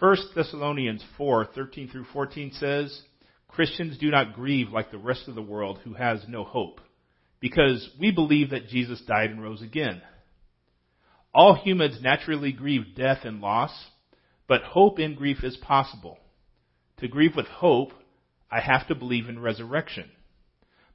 [0.00, 3.02] 1 Thessalonians 4, 13 through 14 says,
[3.48, 6.80] Christians do not grieve like the rest of the world who has no hope,
[7.40, 10.00] because we believe that Jesus died and rose again.
[11.34, 13.72] All humans naturally grieve death and loss,
[14.46, 16.18] but hope in grief is possible.
[16.98, 17.92] To grieve with hope,
[18.48, 20.08] I have to believe in resurrection.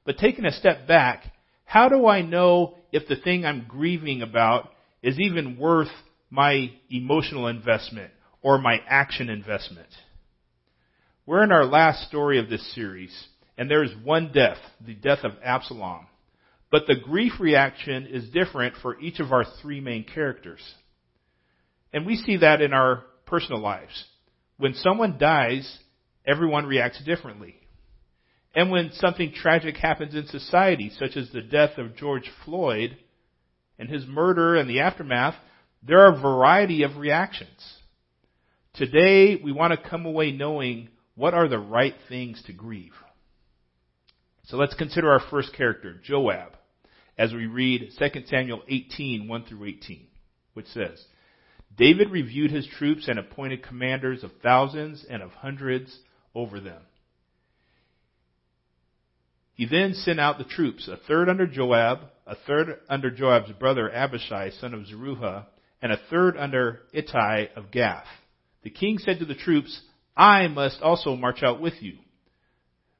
[0.06, 1.24] But taking a step back,
[1.66, 4.70] how do I know if the thing I'm grieving about
[5.02, 5.88] is even worth
[6.30, 8.10] my emotional investment
[8.44, 9.88] or my action investment?
[11.26, 13.10] We're in our last story of this series,
[13.56, 16.06] and there is one death, the death of Absalom.
[16.70, 20.60] But the grief reaction is different for each of our three main characters.
[21.92, 24.04] And we see that in our personal lives.
[24.58, 25.78] When someone dies,
[26.26, 27.54] everyone reacts differently.
[28.54, 32.96] And when something tragic happens in society, such as the death of George Floyd
[33.78, 35.34] and his murder and the aftermath,
[35.82, 37.78] there are a variety of reactions.
[38.74, 42.92] Today, we want to come away knowing what are the right things to grieve.
[44.46, 46.56] So let's consider our first character, Joab,
[47.16, 50.06] as we read 2 Samuel 18, 1 through 18,
[50.54, 51.04] which says,
[51.76, 55.96] David reviewed his troops and appointed commanders of thousands and of hundreds
[56.34, 56.82] over them.
[59.54, 63.88] He then sent out the troops, a third under Joab, a third under Joab's brother
[63.88, 65.46] Abishai, son of Zeruiah,
[65.80, 68.06] and a third under Ittai of Gath.
[68.64, 69.80] The king said to the troops,
[70.16, 71.98] I must also march out with you.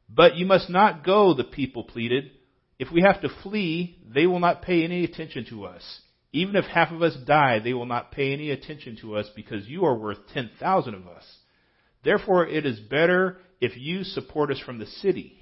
[0.08, 2.30] But you must not go, the people pleaded.
[2.78, 6.00] If we have to flee, they will not pay any attention to us.
[6.32, 9.66] Even if half of us die, they will not pay any attention to us because
[9.66, 11.24] you are worth 10,000 of us.
[12.04, 15.38] Therefore, it is better if you support us from the city.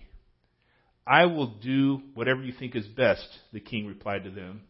[1.07, 4.63] I will do whatever you think is best, the king replied to them.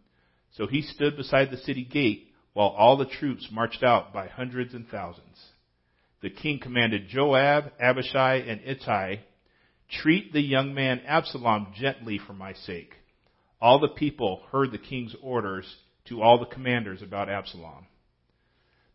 [0.52, 4.74] So he stood beside the city gate while all the troops marched out by hundreds
[4.74, 5.40] and thousands.
[6.20, 9.20] The king commanded Joab, Abishai, and Ittai,
[9.88, 12.94] treat the young man Absalom gently for my sake.
[13.60, 15.66] All the people heard the king's orders
[16.06, 17.86] to all the commanders about Absalom.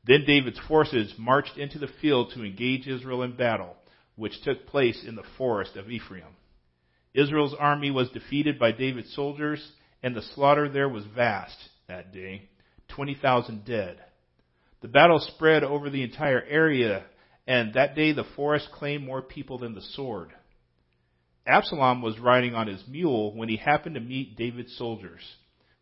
[0.06, 3.76] Then David's forces marched into the field to engage Israel in battle,
[4.16, 6.36] which took place in the forest of Ephraim.
[7.14, 9.72] Israel's army was defeated by David's soldiers,
[10.04, 12.50] and the slaughter there was vast that day
[12.90, 13.98] 20,000 dead.
[14.82, 17.06] The battle spread over the entire area,
[17.48, 20.30] and that day the forest claimed more people than the sword.
[21.48, 25.22] Absalom was riding on his mule when he happened to meet David's soldiers.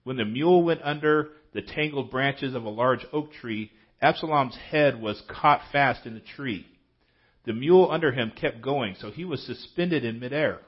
[0.04, 3.72] When the mule went under the tangled branches of a large oak tree,
[4.02, 6.68] Absalom's head was caught fast in the tree.
[7.46, 10.60] The mule under him kept going, so he was suspended in midair.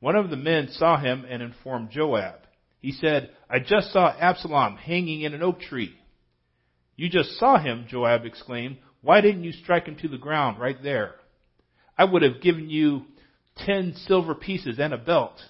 [0.00, 2.40] One of the men saw him and informed Joab.
[2.80, 5.94] He said, I just saw Absalom hanging in an oak tree.
[6.96, 8.78] You just saw him, Joab exclaimed.
[9.02, 11.14] Why didn't you strike him to the ground right there?
[11.96, 13.02] I would have given you
[13.56, 15.40] ten silver pieces and a belt.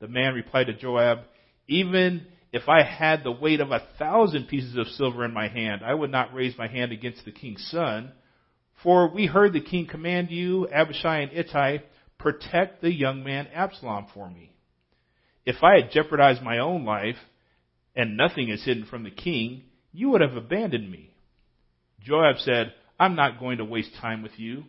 [0.00, 1.20] The man replied to Joab,
[1.68, 5.82] Even if I had the weight of a thousand pieces of silver in my hand,
[5.84, 8.12] I would not raise my hand against the king's son.
[8.82, 11.78] For we heard the king command you, Abishai and Ittai,
[12.18, 14.52] protect the young man Absalom for me.
[15.48, 17.16] If I had jeopardized my own life,
[17.96, 19.62] and nothing is hidden from the king,
[19.94, 21.14] you would have abandoned me.
[22.04, 24.64] Joab said, I'm not going to waste time with you.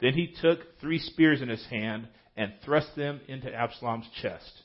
[0.00, 2.06] Then he took three spears in his hand
[2.36, 4.62] and thrust them into Absalom's chest.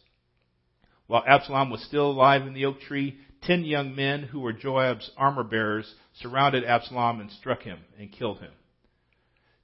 [1.08, 5.10] While Absalom was still alive in the oak tree, ten young men who were Joab's
[5.18, 5.92] armor bearers
[6.22, 8.52] surrounded Absalom and struck him and killed him.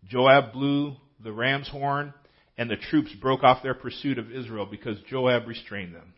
[0.07, 2.15] Joab blew the ram's horn
[2.57, 6.13] and the troops broke off their pursuit of Israel because Joab restrained them.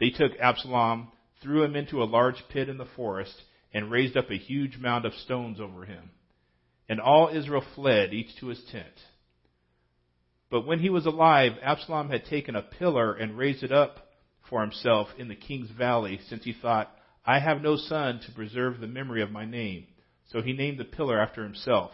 [0.00, 1.08] They took Absalom,
[1.42, 3.34] threw him into a large pit in the forest,
[3.72, 6.10] and raised up a huge mound of stones over him.
[6.88, 8.86] And all Israel fled, each to his tent.
[10.50, 14.08] But when he was alive, Absalom had taken a pillar and raised it up
[14.48, 16.90] for himself in the king's valley, since he thought,
[17.26, 19.86] I have no son to preserve the memory of my name.
[20.32, 21.90] So he named the pillar after himself.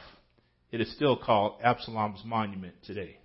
[0.71, 3.19] It is still called Absalom's monument today.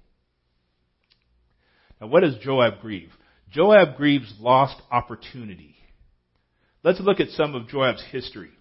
[2.00, 3.12] Now, what does Joab grieve?
[3.52, 5.76] Joab grieves lost opportunity.
[6.84, 8.52] Let's look at some of Joab's history.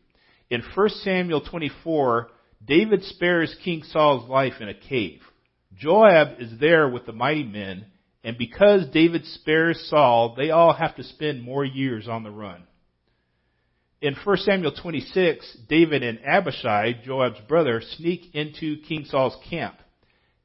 [0.51, 2.29] In 1 Samuel 24,
[2.65, 5.21] David spares King Saul's life in a cave.
[5.77, 7.87] Joab is there with the mighty men,
[8.25, 12.65] and because David spares Saul, they all have to spend more years on the run.
[14.01, 19.77] In 1 Samuel 26, David and Abishai, Joab's brother, sneak into King Saul's camp.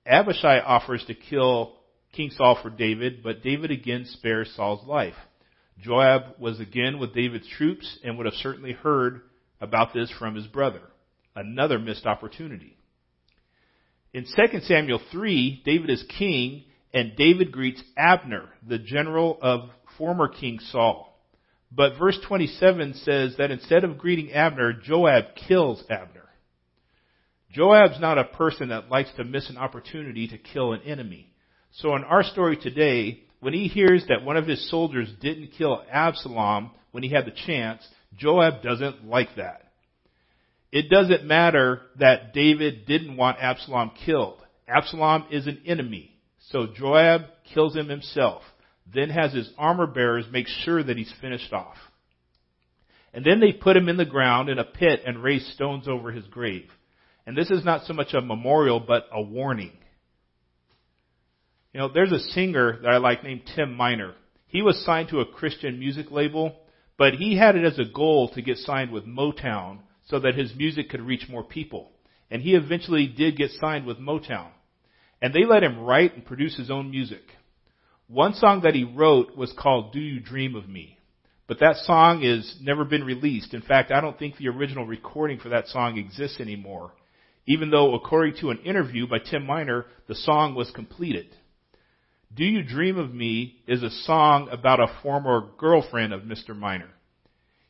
[0.06, 1.78] Abishai offers to kill
[2.14, 5.16] King Saul for David, but David again spares Saul's life.
[5.80, 9.22] Joab was again with David's troops and would have certainly heard
[9.60, 10.82] about this from his brother.
[11.36, 12.78] Another missed opportunity.
[14.14, 20.28] In 2 Samuel 3, David is king and David greets Abner, the general of former
[20.28, 21.10] King Saul.
[21.72, 26.30] But verse 27 says that instead of greeting Abner, Joab kills Abner.
[27.50, 31.33] Joab's not a person that likes to miss an opportunity to kill an enemy.
[31.78, 35.84] So in our story today, when he hears that one of his soldiers didn't kill
[35.92, 39.72] Absalom when he had the chance, Joab doesn't like that.
[40.72, 44.40] It doesn't matter that David didn't want Absalom killed.
[44.68, 46.12] Absalom is an enemy.
[46.52, 47.22] So Joab
[47.54, 48.44] kills him himself,
[48.92, 51.78] then has his armor bearers make sure that he's finished off.
[53.14, 56.12] And then they put him in the ground in a pit and raise stones over
[56.12, 56.70] his grave.
[57.26, 59.72] And this is not so much a memorial, but a warning.
[61.74, 64.14] You know, there's a singer that I like named Tim Miner.
[64.48, 66.56] He was signed to a Christian music label,
[67.00, 70.54] but he had it as a goal to get signed with Motown so that his
[70.56, 71.92] music could reach more people.
[72.30, 74.50] And he eventually did get signed with Motown.
[75.20, 77.24] And they let him write and produce his own music.
[78.08, 81.00] One song that he wrote was called Do You Dream of Me?
[81.48, 83.54] But that song has never been released.
[83.54, 86.92] In fact, I don't think the original recording for that song exists anymore
[87.46, 91.28] even though according to an interview by Tim Miner, the song was completed.
[92.36, 96.56] Do You Dream of Me is a song about a former girlfriend of Mr.
[96.56, 96.90] Miner.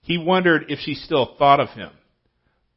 [0.01, 1.91] He wondered if she still thought of him.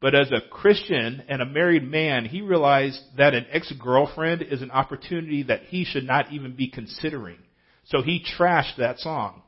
[0.01, 4.71] But as a Christian and a married man, he realized that an ex-girlfriend is an
[4.71, 7.37] opportunity that he should not even be considering.
[7.85, 9.41] So he trashed that song.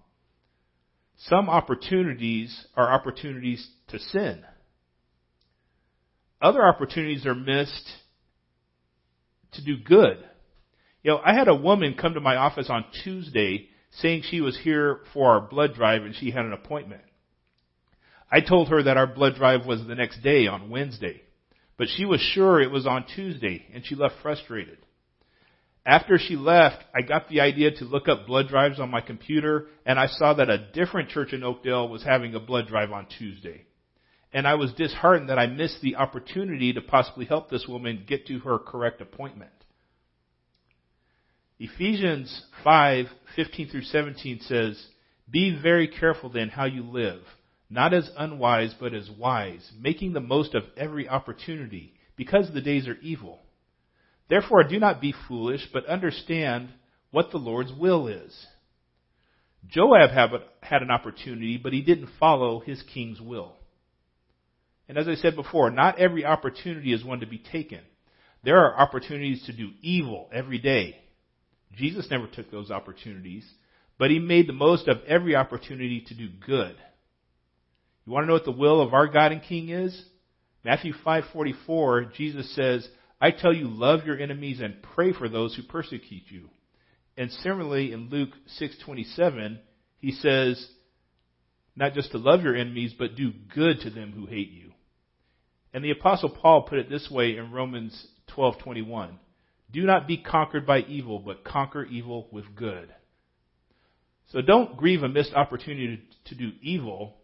[1.18, 4.44] Some opportunities are opportunities to sin.
[6.42, 7.90] Other opportunities are missed
[9.54, 10.24] to do good.
[11.02, 14.58] You know, I had a woman come to my office on Tuesday saying she was
[14.58, 17.02] here for our blood drive and she had an appointment.
[18.32, 21.22] I told her that our blood drive was the next day on Wednesday,
[21.78, 24.78] but she was sure it was on Tuesday and she left frustrated.
[25.86, 29.68] After she left, I got the idea to look up blood drives on my computer
[29.86, 33.08] and I saw that a different church in Oakdale was having a blood drive on
[33.18, 33.66] Tuesday
[34.32, 38.28] and I was disheartened that I missed the opportunity to possibly help this woman get
[38.28, 39.52] to her correct appointment.
[41.62, 44.88] Ephesians 5:15 through 17 says,
[45.30, 47.22] "Be very careful then how you live,
[47.70, 52.88] not as unwise but as wise, making the most of every opportunity, because the days
[52.88, 53.46] are evil.
[54.30, 56.70] Therefore do not be foolish, but understand
[57.12, 58.48] what the Lord's will is."
[59.68, 63.58] Joab had an opportunity, but he didn't follow his king's will.
[64.88, 67.82] And as I said before, not every opportunity is one to be taken.
[68.44, 70.98] There are opportunities to do evil every day.
[71.76, 73.50] Jesus never took those opportunities,
[73.98, 76.76] but he made the most of every opportunity to do good.
[78.06, 80.04] You want to know what the will of our God and King is?
[80.64, 82.90] Matthew 5:44, Jesus says,
[83.22, 86.50] "I tell you, love your enemies and pray for those who persecute you."
[87.18, 89.60] And similarly in Luke 6:27,
[90.00, 90.70] he says,
[91.80, 94.74] not just to love your enemies, but do good to them who hate you.
[95.74, 99.18] And the apostle Paul put it this way in Romans 12:21.
[99.72, 102.94] Do not be conquered by evil, but conquer evil with good.
[104.32, 107.18] So don't grieve a missed opportunity to do evil.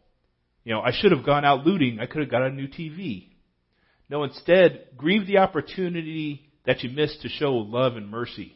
[0.63, 1.99] You know, I should have gone out looting.
[1.99, 3.29] I could have got a new TV.
[4.09, 8.53] No, instead, grieve the opportunity that you missed to show love and mercy.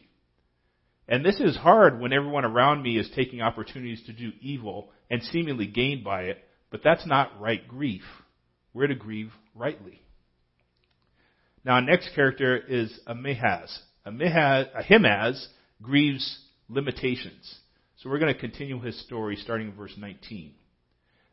[1.08, 5.22] And this is hard when everyone around me is taking opportunities to do evil and
[5.22, 6.38] seemingly gain by it,
[6.70, 8.04] but that's not right grief.
[8.72, 10.02] We're to grieve rightly.
[11.64, 13.78] Now, our next character is Ahimaaz.
[14.06, 15.48] Uh, Ahimaaz
[15.82, 16.38] grieves
[16.68, 17.54] limitations.
[17.98, 20.54] So we're going to continue his story starting in verse 19.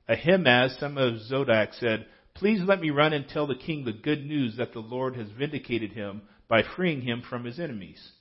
[0.10, 4.26] Ahimaaz, son of Zadok, said, Please let me run and tell the king the good
[4.26, 8.12] news that the Lord has vindicated him by freeing him from his enemies.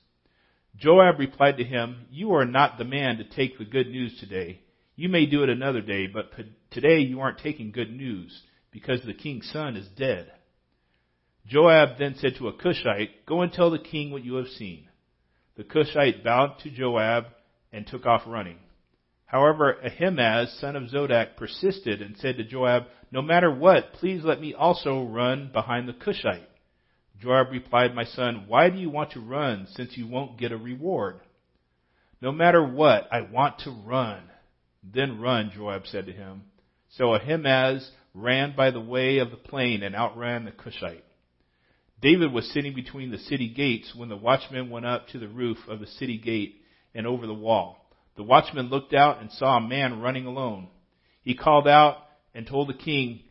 [0.77, 4.61] Joab replied to him, You are not the man to take the good news today.
[4.95, 6.31] You may do it another day, but
[6.71, 10.31] today you aren't taking good news because the king's son is dead.
[11.47, 14.89] Joab then said to a Cushite, Go and tell the king what you have seen.
[15.55, 17.25] The Cushite bowed to Joab
[17.71, 18.57] and took off running.
[19.25, 24.41] However, Ahimaaz, son of Zadok, persisted and said to Joab, No matter what, please let
[24.41, 26.49] me also run behind the Cushite.
[27.21, 30.57] Joab replied, My son, why do you want to run since you won't get a
[30.57, 31.19] reward?
[32.21, 34.21] No matter what, I want to run.
[34.83, 36.43] Then run, Joab said to him.
[36.89, 41.03] So Ahimaaz ran by the way of the plain and outran the Cushite.
[42.01, 45.57] David was sitting between the city gates when the watchman went up to the roof
[45.67, 46.61] of the city gate
[46.93, 47.89] and over the wall.
[48.17, 50.67] The watchman looked out and saw a man running alone.
[51.21, 51.97] He called out
[52.33, 53.21] and told the king,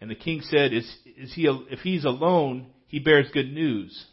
[0.00, 4.06] And the king said, is, is he, if he's alone, he bears good news.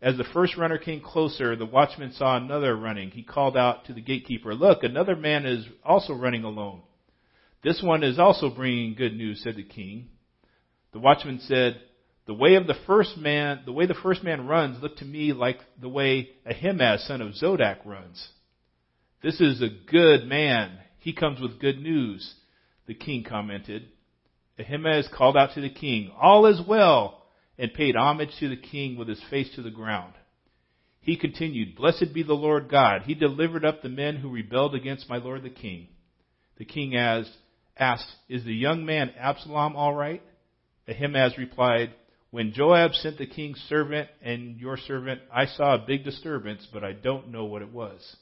[0.00, 3.10] As the first runner came closer, the watchman saw another running.
[3.10, 6.82] He called out to the gatekeeper, Look, another man is also running alone.
[7.62, 10.08] This one is also bringing good news, said the king.
[10.92, 11.80] The watchman said,
[12.26, 15.32] The way of the first man, the way the first man runs looked to me
[15.32, 18.26] like the way Ahimaaz, son of Zadok, runs.
[19.22, 20.78] This is a good man.
[20.98, 22.34] He comes with good news,
[22.86, 23.88] the king commented.
[24.58, 27.24] Ahimaaz called out to the king, All is well
[27.58, 30.14] and paid homage to the king with his face to the ground.
[31.00, 33.02] He continued, Blessed be the Lord God.
[33.02, 35.88] He delivered up the men who rebelled against my lord the king.
[36.56, 37.36] The king asked,
[38.28, 40.22] Is the young man Absalom all right?
[40.88, 41.92] Ahimaaz replied,
[42.34, 46.82] When Joab sent the king's servant and your servant, I saw a big disturbance, but
[46.82, 48.16] I don't know what it was.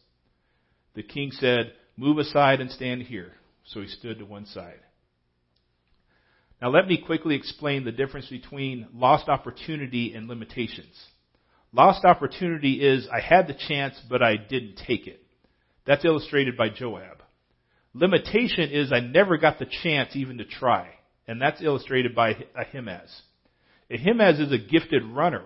[0.93, 3.33] The king said, Move aside and stand here.
[3.65, 4.81] So he stood to one side.
[6.61, 10.95] Now let me quickly explain the difference between lost opportunity and limitations.
[11.73, 15.25] Lost opportunity is I had the chance, but I didn't take it.
[15.87, 17.23] That's illustrated by Joab.
[17.95, 20.91] Limitation is I never got the chance even to try.
[21.27, 23.23] And that's illustrated by Ahimaaz.
[23.93, 25.45] Ahimaaz is a gifted runner.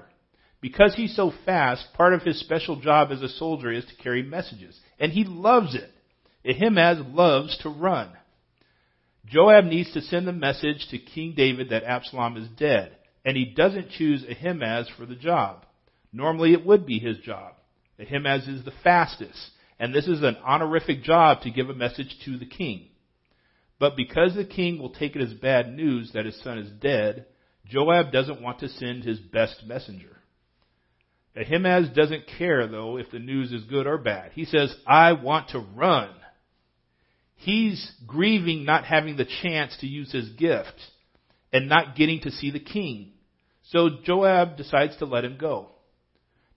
[0.61, 4.23] Because he's so fast, part of his special job as a soldier is to carry
[4.23, 4.79] messages.
[4.99, 5.91] And he loves it.
[6.49, 8.11] Ahimaaz loves to run.
[9.27, 12.93] Joab needs to send the message to King David that Absalom is dead,
[13.25, 15.67] and he doesn't choose Ahimaaz for the job.
[16.13, 17.55] Normally it would be his job.
[17.99, 19.51] Ahimaaz is the fastest,
[19.81, 22.89] and this is an honorific job to give a message to the king.
[23.81, 27.27] But because the king will take it as bad news that his son is dead,
[27.69, 30.17] Joab doesn't want to send his best messenger.
[31.37, 34.33] Ahimaaz doesn't care, though, if the news is good or bad.
[34.33, 36.11] He says, I want to run.
[37.37, 40.81] He's grieving not having the chance to use his gift
[41.53, 43.13] and not getting to see the king.
[43.65, 45.71] So Joab decides to let him go.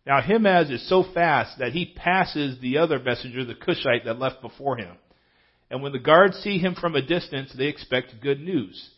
[0.06, 4.42] Now Ahimaaz is so fast that he passes the other messenger, the Cushite that left
[4.42, 4.96] before him.
[5.70, 8.90] And when the guards see him from a distance, they expect good news.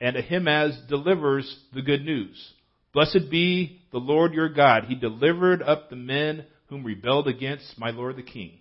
[0.00, 2.52] And Ahimaaz delivers the good news.
[2.92, 4.84] Blessed be the Lord your God.
[4.84, 8.58] He delivered up the men whom rebelled against my Lord the King.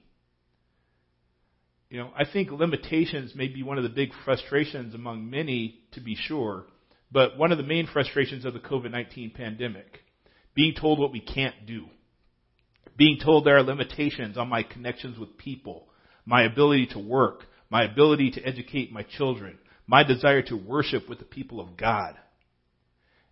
[1.90, 6.02] You know, I think limitations may be one of the big frustrations among many, to
[6.02, 6.66] be sure,
[7.12, 10.02] but one of the main frustrations of the COVID-19 pandemic.
[10.54, 11.86] Being told what we can't do.
[12.98, 15.88] Being told there are limitations on my connections with people,
[16.26, 19.58] my ability to work, my ability to educate my children,
[19.90, 22.16] my desire to worship with the people of God.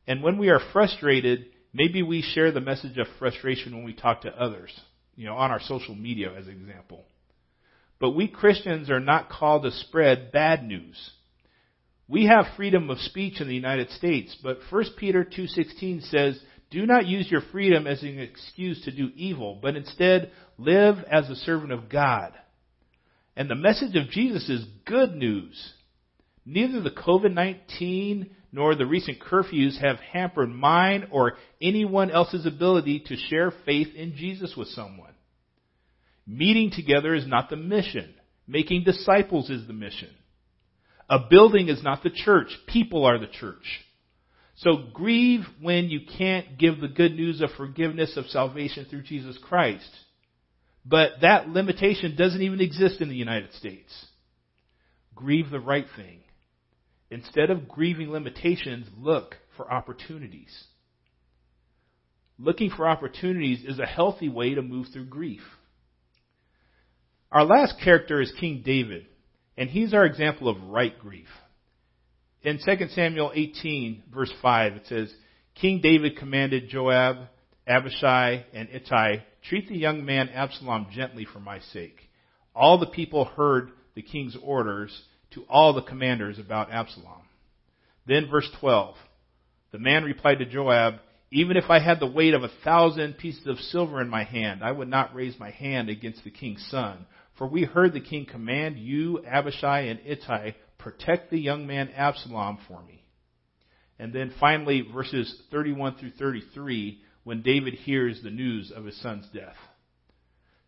[0.08, 4.22] And when we are frustrated, maybe we share the message of frustration when we talk
[4.22, 4.72] to others,
[5.16, 7.06] you know, on our social media as an example.
[8.00, 11.12] But we Christians are not called to spread bad news.
[12.08, 16.88] We have freedom of speech in the United States, but 1 Peter 2:16 says, "Do
[16.88, 21.36] not use your freedom as an excuse to do evil, but instead live as a
[21.36, 22.34] servant of God."
[23.36, 25.74] And the message of Jesus is good news.
[26.50, 33.18] Neither the COVID-19 nor the recent curfews have hampered mine or anyone else's ability to
[33.18, 35.12] share faith in Jesus with someone.
[36.25, 38.13] Meeting together is not the mission.
[38.48, 40.08] Making disciples is the mission.
[41.10, 42.48] A building is not the church.
[42.66, 43.82] People are the church.
[44.56, 49.38] So grieve when you can't give the good news of forgiveness of salvation through Jesus
[49.38, 49.89] Christ.
[50.86, 54.06] But that limitation doesn't even exist in the United States.
[55.13, 56.22] Grieve the right thing.
[57.10, 60.66] Instead of grieving limitations, look for opportunities.
[62.38, 65.42] Looking for opportunities is a healthy way to move through grief.
[67.32, 69.08] Our last character is King David,
[69.58, 71.28] and he's our example of right grief.
[72.44, 75.14] In 2 Samuel 18, verse 5, it says,
[75.56, 77.18] King David commanded Joab,
[77.66, 81.98] Abishai, and Ittai, treat the young man Absalom gently for my sake.
[82.54, 84.92] All the people heard the king's orders
[85.31, 87.22] to all the commanders about Absalom.
[88.05, 88.96] Then verse 12,
[89.72, 90.96] the man replied to Joab,
[91.31, 94.63] even if I had the weight of a thousand pieces of silver in my hand,
[94.63, 97.05] I would not raise my hand against the king's son.
[97.38, 102.60] For we heard the king command you, Abishai and Ittai, protect the young man Absalom
[102.67, 103.03] for me.
[104.00, 109.27] And then finally, verses 31 through 33, when David hears the news of his son's
[109.34, 109.55] death.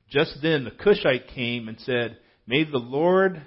[0.10, 3.42] Just then the Cushite came and said, May the Lord,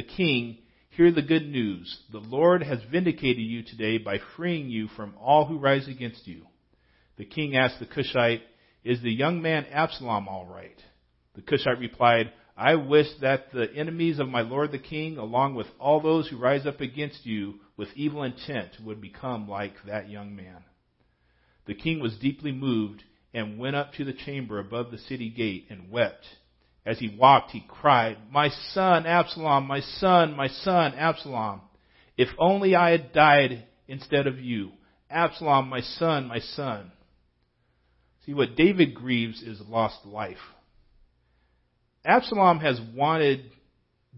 [0.00, 0.56] the king,
[0.90, 1.98] hear the good news.
[2.10, 6.46] The Lord has vindicated you today by freeing you from all who rise against you.
[7.18, 8.40] The king asked the Cushite,
[8.82, 10.78] Is the young man Absalom all right?
[11.34, 15.66] The Cushite replied, I wish that the enemies of my lord the king, along with
[15.78, 20.34] all those who rise up against you, with evil intent would become like that young
[20.34, 20.64] man.
[21.66, 23.04] The king was deeply moved
[23.34, 26.24] and went up to the chamber above the city gate and wept.
[26.86, 31.60] As he walked, he cried, My son Absalom, my son, my son Absalom,
[32.16, 34.72] if only I had died instead of you.
[35.10, 36.92] Absalom, my son, my son.
[38.24, 40.38] See, what David grieves is lost life.
[42.04, 43.44] Absalom has wanted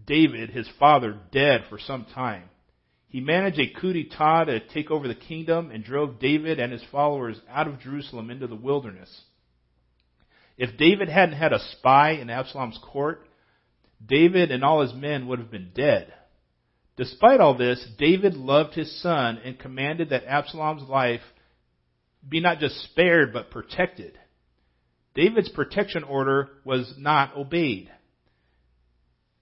[0.05, 2.49] David, his father, dead for some time.
[3.07, 6.83] He managed a coup d'etat to take over the kingdom and drove David and his
[6.91, 9.09] followers out of Jerusalem into the wilderness.
[10.57, 13.27] If David hadn't had a spy in Absalom's court,
[14.05, 16.13] David and all his men would have been dead.
[16.95, 21.21] Despite all this, David loved his son and commanded that Absalom's life
[22.27, 24.17] be not just spared, but protected.
[25.15, 27.91] David's protection order was not obeyed.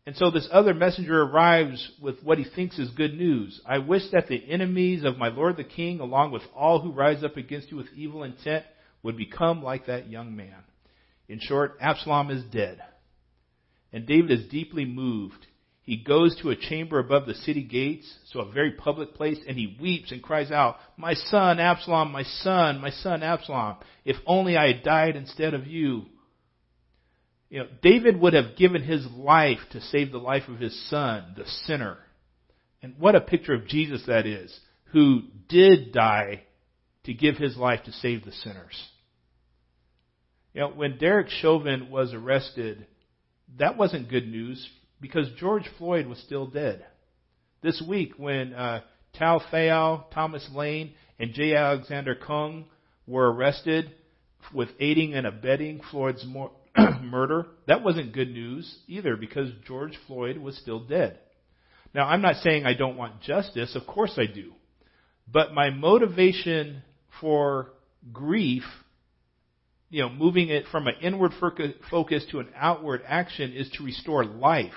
[0.06, 3.62] And so this other messenger arrives with what he thinks is good news.
[3.65, 7.24] I wish that the enemies of my Lord the King, along with all who rise
[7.24, 8.65] up against you with evil intent,
[9.03, 10.56] would become like that young man.
[11.28, 12.82] In short, Absalom is dead.
[13.94, 15.48] And David is deeply moved.
[15.84, 19.58] He goes to a chamber above the city gates, so a very public place, and
[19.58, 24.56] he weeps and cries out, My son Absalom, my son, my son Absalom, if only
[24.56, 26.06] I had died instead of you.
[27.50, 31.34] You know, David would have given his life to save the life of his son,
[31.36, 31.98] the sinner.
[32.82, 34.58] And what a picture of Jesus that is,
[34.92, 36.44] who did die
[37.04, 38.88] to give his life to save the sinners.
[40.53, 42.86] You know, when Derek Chauvin was arrested,
[43.58, 46.86] that wasn't good news because George Floyd was still dead.
[47.62, 48.81] This week, when uh,
[49.17, 51.55] Tou Thao, Thomas Lane, and J.
[51.55, 52.65] Alexander Kueng
[53.08, 53.91] were arrested
[54.53, 56.25] with aiding and abetting Floyd's
[57.01, 61.20] murder, that wasn't good news either because George Floyd was still dead.
[61.93, 63.75] Now, I'm not saying I don't want justice.
[63.75, 64.53] Of course I do.
[65.31, 66.84] But my motivation
[67.20, 67.74] for
[68.12, 68.63] grief,
[69.91, 71.33] you know, moving it from an inward
[71.92, 74.72] focus to an outward action is to restore life.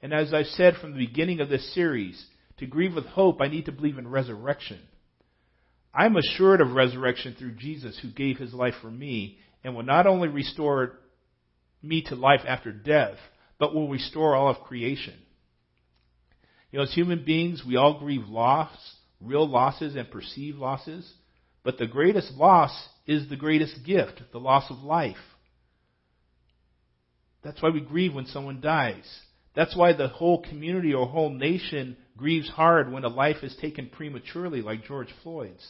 [0.00, 2.24] And as I've said from the beginning of this series,
[2.58, 4.78] to grieve with hope, I need to believe in resurrection.
[5.92, 10.06] I'm assured of resurrection through Jesus who gave his life for me and will not
[10.06, 10.92] only restore
[11.82, 13.16] me to life after death,
[13.58, 15.14] but will restore all of creation.
[16.70, 18.70] You know, as human beings, we all grieve loss,
[19.20, 21.12] real losses and perceived losses,
[21.64, 25.16] but the greatest loss is the greatest gift, the loss of life.
[27.42, 29.04] That's why we grieve when someone dies.
[29.54, 33.88] That's why the whole community or whole nation grieves hard when a life is taken
[33.88, 35.66] prematurely, like George Floyd's.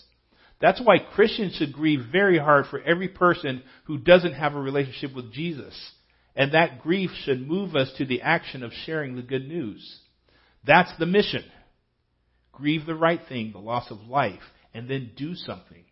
[0.60, 5.14] That's why Christians should grieve very hard for every person who doesn't have a relationship
[5.14, 5.74] with Jesus.
[6.34, 10.00] And that grief should move us to the action of sharing the good news.
[10.66, 11.44] That's the mission.
[12.52, 14.40] Grieve the right thing, the loss of life,
[14.72, 15.84] and then do something.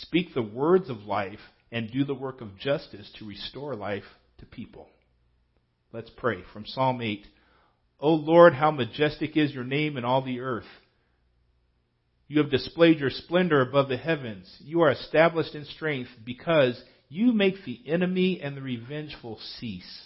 [0.00, 4.04] Speak the words of life and do the work of justice to restore life
[4.38, 4.88] to people.
[5.92, 7.24] Let's pray from Psalm 8.
[8.00, 10.64] O Lord, how majestic is your name in all the earth.
[12.26, 14.52] You have displayed your splendor above the heavens.
[14.60, 20.02] You are established in strength because you make the enemy and the revengeful cease.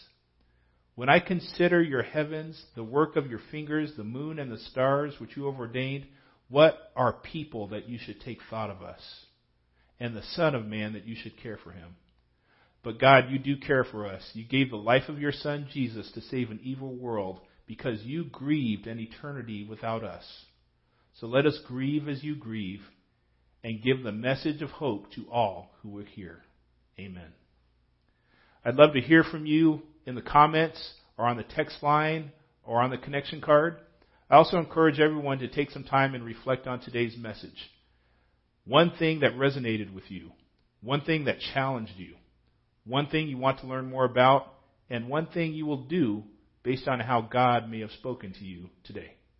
[0.94, 5.14] When I consider your heavens, the work of your fingers, the moon and the stars
[5.18, 6.06] which you have ordained,
[6.48, 9.00] what are people that you should take thought of us?
[10.00, 11.96] And the Son of Man that you should care for him.
[12.84, 14.30] But God, you do care for us.
[14.34, 18.24] You gave the life of your Son Jesus to save an evil world because you
[18.24, 20.24] grieved an eternity without us.
[21.20, 22.82] So let us grieve as you grieve
[23.64, 26.42] and give the message of hope to all who will hear.
[26.98, 27.32] Amen.
[28.64, 32.32] I'd love to hear from you in the comments or on the text line
[32.64, 33.78] or on the connection card.
[34.30, 37.70] I also encourage everyone to take some time and reflect on today's message.
[38.68, 40.30] One thing that resonated with you,
[40.82, 42.14] one thing that challenged you,
[42.84, 44.52] one thing you want to learn more about,
[44.90, 46.22] and one thing you will do
[46.62, 49.14] based on how God may have spoken to you today.